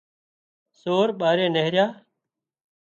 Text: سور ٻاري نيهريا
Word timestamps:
سور 0.79 1.07
ٻاري 1.19 1.47
نيهريا 1.55 1.85